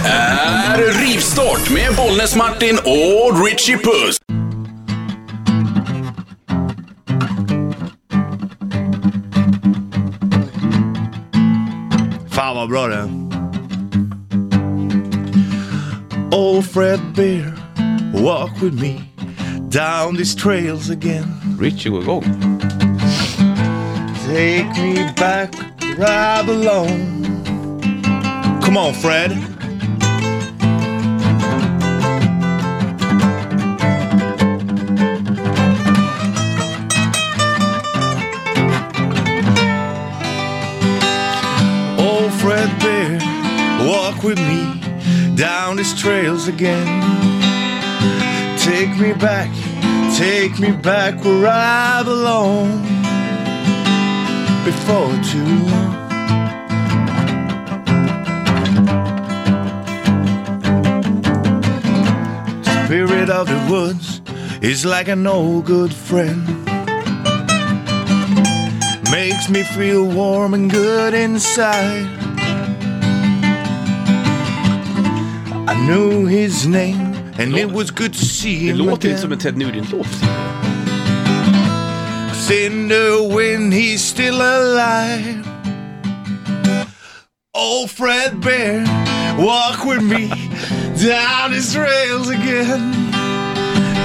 [0.00, 4.18] här är Rivstart med Bollnäs-Martin och Richie Puss.
[12.30, 13.22] Fan vad bra det är.
[16.34, 17.52] Old Fred Bear,
[18.12, 19.12] walk with me
[19.72, 21.56] down these trails again.
[21.58, 22.22] Richie går igång.
[24.26, 25.54] Take me back
[25.98, 27.22] where I belong.
[28.62, 29.51] Come on Fred.
[46.02, 46.84] Trails again.
[48.58, 49.48] Take me back,
[50.16, 52.82] take me back where I belong.
[54.64, 55.94] Before too long.
[62.64, 64.22] Spirit of the woods
[64.60, 66.44] is like an old good friend.
[69.12, 72.21] Makes me feel warm and good inside.
[75.68, 79.18] I knew his name and it was good to see Det him låter again.
[79.18, 80.06] som en Ted Nugent-låt.
[83.34, 85.44] wind, he's still alive.
[87.54, 88.84] Old Fred Bear,
[89.38, 90.28] walk with me
[90.96, 92.92] down his rails again.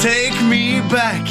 [0.00, 1.26] Take me back,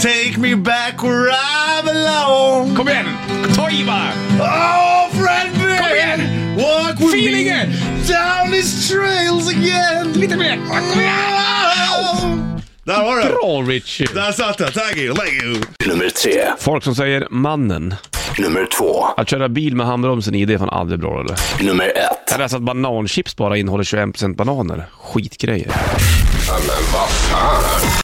[0.00, 2.74] take me back where I belong.
[2.76, 3.06] Kom igen!
[3.54, 4.12] Ta i bara!
[4.40, 6.18] Oh, Fred Bear,
[6.56, 7.68] walk with Feelingen!
[7.70, 10.12] me down his trails again.
[10.12, 10.56] Lite mer!
[10.68, 12.60] Kom igen!
[12.84, 13.28] Där var det.
[13.28, 14.06] Bra Richie!
[14.14, 14.72] Där satt den.
[14.72, 15.56] Thank you, thank you.
[15.86, 16.44] Nummer tre.
[16.58, 17.94] Folk som säger mannen.
[18.38, 19.04] Nummer två.
[19.16, 21.64] Att köra bil med handbromsen i, det är fan aldrig bra eller?
[21.64, 22.30] Nummer ett.
[22.30, 24.86] Jag läste att bananchips bara innehåller 21% bananer.
[25.02, 25.72] Skitgrejer.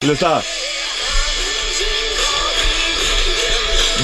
[0.03, 0.41] Lyssna.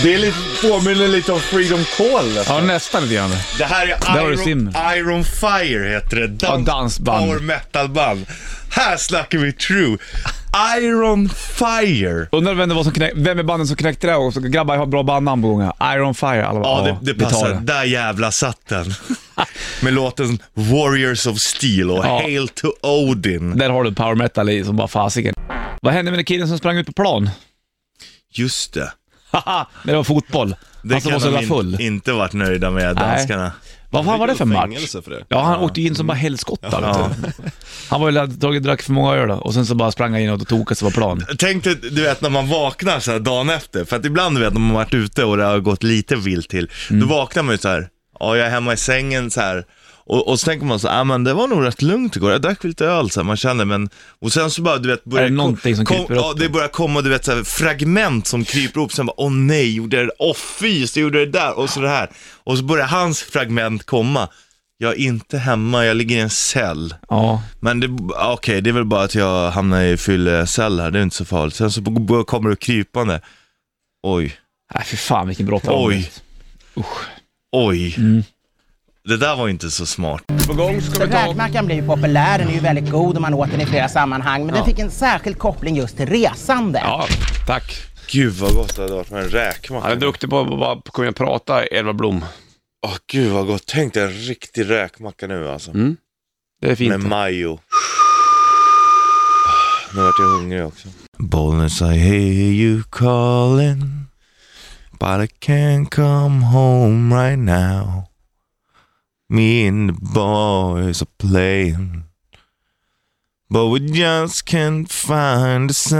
[0.03, 2.35] Det är lite, påminner lite om Freedom Call.
[2.35, 2.57] nästan.
[2.57, 3.31] Ja, nästan lite grann.
[3.59, 4.75] Det här är Iron.
[4.97, 6.47] Iron Fire heter det.
[6.47, 7.27] Ja, dansband.
[7.27, 8.27] Power metal-band.
[8.71, 9.99] Här snackar vi true.
[10.79, 12.29] Iron Fire.
[12.33, 14.77] Undrar vem det var som knäck, vem är banden som knäckte det och så grabbar
[14.77, 15.73] har bra bandnamn på gången.
[15.95, 16.47] Iron Fire.
[16.47, 17.49] Alla Ja, det, det passar.
[17.49, 17.61] det.
[17.61, 18.95] Där jävla satt den.
[19.83, 22.21] Med låten Warriors of Steel och Ja.
[22.23, 23.59] Hail to Odin.
[23.59, 25.35] Där har du power metal i som bara fasiken.
[25.83, 27.31] Vad hände med den killen som sprang ut på plan?
[28.33, 28.93] Just det.
[29.83, 30.57] När det var fotboll.
[30.83, 31.75] Det Han som var så jävla full.
[31.75, 33.53] in, inte varit nöjda med, danskarna.
[33.91, 34.93] Vad fan var det för match?
[35.05, 35.25] För det.
[35.29, 36.81] Ja, han åkte in som bara helskotta.
[36.81, 37.51] vet du.
[37.91, 40.21] Han var ju tagit drack för många öl då, och sen så bara sprang han
[40.21, 41.25] in och tokade sig på plan.
[41.39, 44.41] Tänk dig, du vet när man vaknar så här dagen efter, för att ibland du
[44.41, 47.01] vet när man varit ute och det har gått lite vilt till, Mm.
[47.01, 47.89] då vaknar man ju så här,
[48.21, 49.65] ja jag är hemma i sängen så här.
[50.07, 52.43] Och, och så tänker man så ah, men det var nog rätt lugnt igår, jag
[52.43, 53.91] drack lite öl så här, man känner men,
[54.21, 56.21] och sen så bara du vet, börjar Är det någonting som kryper upp?
[56.21, 59.33] Ja, det börjar komma du vet så här, fragment som kryper upp, sen bara, åh
[59.33, 62.11] nej, gjorde jag det, åh fy, så gjorde jag det där, och så det här.
[62.45, 64.29] Och så börjar hans fragment komma,
[64.79, 66.95] jag är inte hemma, jag ligger i en cell.
[67.09, 70.99] Ja, Men det, okej, det är väl bara att jag hamnar i fyllecell här, det
[70.99, 71.55] är inte så farligt.
[71.55, 71.83] Sen så
[72.27, 73.21] kommer det krypande.
[74.03, 74.37] Oj,
[74.75, 76.11] nej fy fan vilken brott Oj.
[77.53, 77.95] oj.
[77.99, 78.23] Mm.
[79.09, 80.23] Det där var inte så smart.
[80.47, 81.27] På gång ska vi ta...
[81.27, 83.89] Räkmackan blir ju populär, den är ju väldigt god och man åt den i flera
[83.89, 84.47] sammanhang.
[84.47, 86.81] Men den fick en särskild koppling just till resande.
[86.85, 87.07] Ja,
[87.47, 87.73] tack.
[88.13, 89.95] Gud vad gott det hade varit med en Han är räkmacka.
[89.95, 92.25] duktig på att bara komma och prata, Edvard Blom.
[92.87, 93.63] Åh gud vad gott.
[93.67, 95.71] Tänk dig en riktig räkmacka nu alltså.
[95.71, 95.97] Mm.
[96.61, 96.91] Det är fint.
[96.91, 97.59] Med majo.
[99.95, 100.89] Nu vart jag hungrig också.
[101.19, 104.05] Bollnäs I hear you calling
[104.91, 108.07] But I can't come home right now
[109.29, 112.05] Me and the boys are playing
[113.49, 115.97] But we just can't find the sound.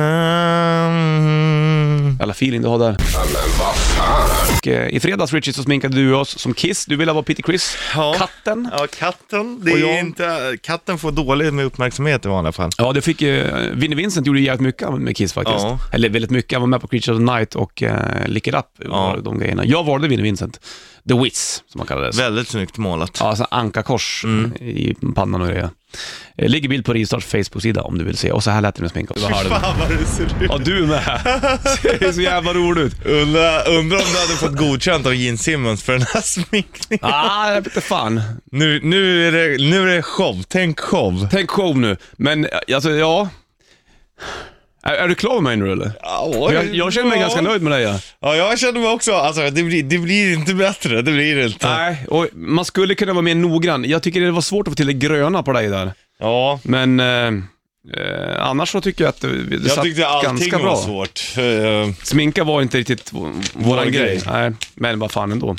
[2.21, 2.97] Alla feeling du har där.
[4.59, 6.87] Och, eh, I fredags Richie så sminkade du oss som Kiss.
[6.87, 7.77] Du ville vara Peter Chris.
[7.95, 8.15] Ja.
[8.19, 8.69] Katten.
[8.79, 9.61] Ja, katten.
[9.65, 12.71] Det Och är inte, katten får dåligt med uppmärksamhet i vanliga fall.
[12.79, 13.45] Ja, det fick ju...
[13.75, 15.59] Vinnie Vincent gjorde jävligt mycket med Kiss faktiskt.
[15.65, 15.79] Ja.
[15.93, 16.53] Eller väldigt mycket.
[16.53, 17.91] Han var med på Creature of the Night och uh,
[18.27, 18.67] Lick It Up.
[18.85, 19.65] Var de grejerna.
[19.65, 20.61] Jag valde Vinnie Vincent.
[21.09, 22.21] The Wiz, som han kallades.
[22.21, 23.17] Väldigt snyggt målat.
[23.21, 24.53] Ja, alltså ankakors Mm.
[24.57, 25.71] i pannan och det.
[26.39, 28.33] Eh, Ligger bild på Rivstarts Facebook-sida om du vill se.
[28.33, 29.15] Och så här lät det med sminka.
[29.15, 30.33] Fan vad det ser ut.
[30.49, 31.21] Ja, du med!
[31.83, 32.95] Det är så jävla roligt ut.
[33.87, 37.05] Undrar undra om du hade fått godkänt av Gene Simmons för den här sminkningen.
[37.05, 38.21] Ah, jag vet inte fan.
[38.53, 41.29] Nu, nu, är det, nu är det show, tänk show.
[41.31, 41.97] Tänk show nu.
[42.17, 43.29] Men alltså, ja.
[44.83, 45.93] Är, är du klar med mig nu eller?
[46.03, 47.23] Ja, Jag, jag känner mig ja.
[47.23, 47.83] ganska nöjd med dig.
[47.83, 47.99] Ja.
[48.21, 51.47] Ja, jag känner mig också, alltså det blir, det blir inte bättre, det blir det
[51.47, 51.69] inte.
[51.69, 53.85] Nej, och man skulle kunna vara mer noggrann.
[53.85, 55.93] Jag tycker det var svårt att få till det gröna på dig där.
[56.19, 57.31] Ja, Men eh,
[57.95, 60.77] eh, annars så tycker jag att det, det jag satt tyckte allting ganska var bra.
[60.77, 61.21] svårt.
[61.37, 63.19] Eh, Sminka var inte riktigt v-
[63.53, 63.93] våran grej.
[63.93, 64.23] grej.
[64.27, 65.57] Nej, men vad fan ändå.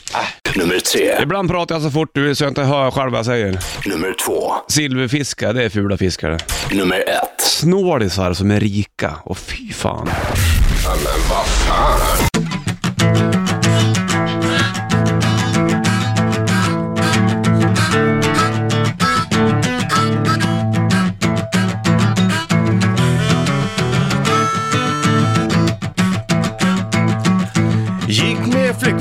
[0.56, 1.16] Nummer tre.
[1.24, 3.60] Ibland pratar jag så fort du så jag inte hör själv vad jag säger.
[3.86, 4.54] Nummer två.
[4.68, 6.76] Silverfiskar, det är fula fiskar det.
[6.76, 7.42] Nummer ett.
[7.42, 10.10] Snålisar som är rika och fy fan.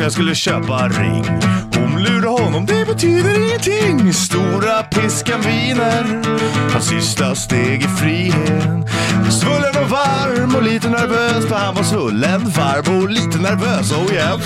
[0.07, 1.25] Jag skulle köpa ring.
[1.75, 4.13] Hon lurade honom, det betyder ingenting.
[4.13, 6.23] Stora piskan viner.
[6.73, 8.91] Hans sista steg i frihet.
[9.31, 11.47] Svullen och varm och lite nervös.
[11.47, 13.93] För han var svullen, varm och lite nervös.
[13.93, 14.41] Oh yeah.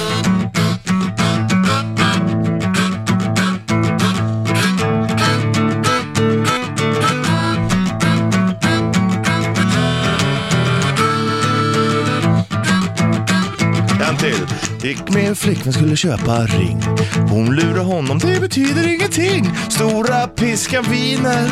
[14.09, 14.60] En till.
[14.83, 16.83] Gick med en flickvän skulle köpa ring.
[17.31, 19.51] Hon lurade honom, det betyder ingenting.
[19.69, 21.51] Stora piskan viner.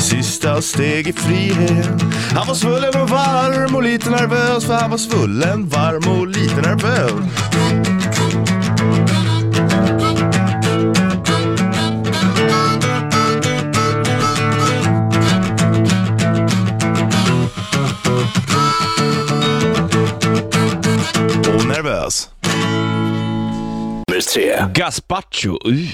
[0.00, 2.02] Sista steg i frihet.
[2.34, 4.64] Han var svullen och varm och lite nervös.
[4.64, 7.93] För han var svullen, varm och lite nervös.
[24.34, 24.66] Tre.
[24.72, 25.88] Gazpacho, uh.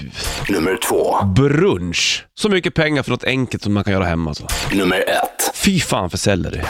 [0.48, 1.24] Nummer två.
[1.24, 2.24] brunch.
[2.34, 4.30] Så mycket pengar för något enkelt som man kan göra hemma.
[4.30, 4.46] Alltså.
[4.72, 5.56] Nummer ett.
[5.56, 6.60] Fy fan för selleri.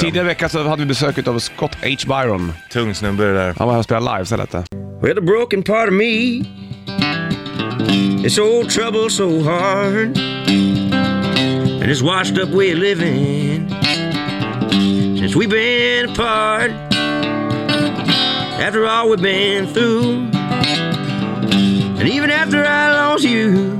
[0.00, 1.88] Tidigare i veckan så hade vi besök av Scott H.
[2.06, 2.52] Byron.
[2.72, 3.54] Tung snubbe det där.
[3.58, 4.64] Han var här och spelade live, det.
[5.02, 6.42] Well, the broken part of me
[8.24, 10.18] It's old trouble so hard
[11.78, 13.68] And this washed up way of living
[15.18, 16.95] Since we've been apart
[18.58, 20.30] After all we've been through
[21.98, 23.72] And even after I lost you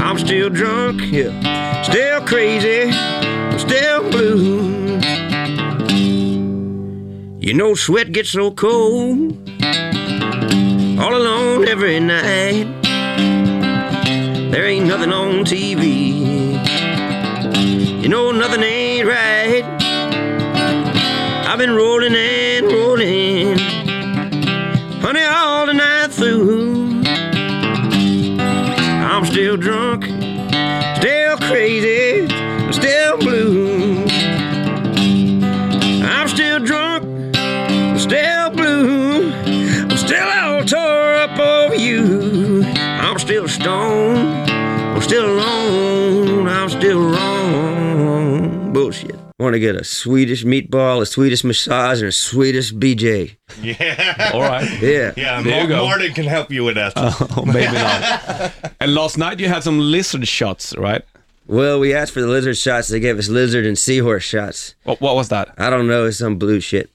[0.00, 2.92] I'm still drunk, yeah Still crazy
[3.58, 4.76] still blue
[7.46, 9.38] you know, sweat gets so cold.
[10.98, 12.66] All alone every night.
[14.50, 15.85] There ain't nothing on TV.
[21.66, 23.58] Been rolling and rolling.
[25.00, 27.02] Honey, all the night through.
[29.10, 30.04] I'm still drunk.
[30.98, 32.28] Still crazy.
[32.72, 34.04] Still blue.
[36.04, 37.04] I'm still drunk
[37.98, 39.32] still blue.
[39.32, 42.62] I'm still all tore up over you.
[42.64, 44.50] I'm still stoned.
[44.50, 46.46] I'm still alone.
[46.46, 48.72] I'm still wrong.
[48.72, 49.25] Bullshit.
[49.38, 53.36] Want to get a Swedish meatball, a Swedish massage, and a Swedish BJ.
[53.60, 54.30] Yeah.
[54.32, 54.66] All right.
[54.80, 55.12] Yeah.
[55.14, 55.84] Yeah, There you go.
[55.84, 56.94] Martin can help you with that.
[57.36, 58.74] Oh, maybe not.
[58.80, 61.02] and last night you had some lizard shots, right?
[61.46, 62.88] Well, we asked for the lizard shots.
[62.88, 64.74] They gave us lizard and seahorse shots.
[64.84, 65.52] What, what was that?
[65.58, 66.06] I don't know.
[66.06, 66.88] It's some blue shit.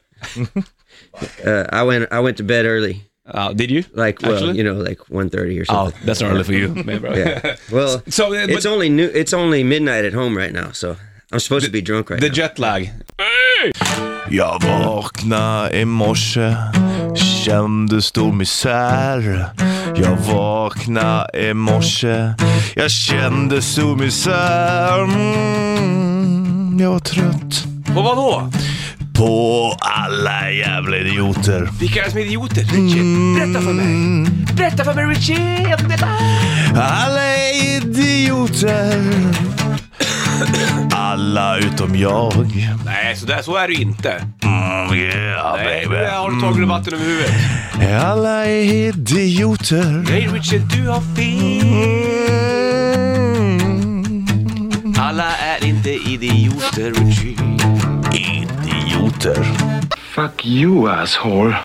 [1.45, 2.11] uh, I went.
[2.11, 3.03] I went to bed early.
[3.25, 3.85] Uh, did you?
[3.93, 4.57] Like, well, Actually?
[4.57, 5.75] you know, like 1.30 or something.
[5.75, 6.05] Oh, something.
[6.05, 6.99] that's early for you, maybe.
[6.99, 7.13] bro.
[7.15, 7.55] Yeah.
[7.71, 9.07] Well, So, uh, it's only new.
[9.13, 10.97] It's only midnight at home right now, so
[11.33, 12.35] I'm supposed to be drunk right the now.
[12.35, 12.91] jet lag.
[14.29, 16.55] Jag vaknade i morse,
[17.45, 19.45] kände stor misär.
[19.95, 22.33] Jag vaknade i morse,
[22.75, 25.03] jag kände stor misär.
[25.03, 28.51] Mm, jag var trött På vad då?
[29.17, 31.69] på alla jävla idioter.
[31.79, 32.61] Vilka är det som är idioter?
[32.61, 33.03] Richie,
[33.35, 34.27] berätta för mig.
[34.57, 36.07] Berätta för mig Richie, jag vill veta.
[36.75, 39.01] Alla är idioter.
[40.91, 42.33] Alla utom jag.
[42.85, 44.11] Nej, så, där, så är det ju inte.
[44.43, 45.95] Mm, yeah Nej, baby.
[45.95, 47.31] där har du tagit vatten över huvudet.
[48.03, 50.05] Alla är idioter.
[50.09, 51.67] Nej Richie, du har fel.
[53.35, 54.95] Mm.
[54.99, 57.35] Alla är inte idioter Richie.
[58.13, 59.45] Idioter.
[60.15, 61.55] Fuck you, asshole.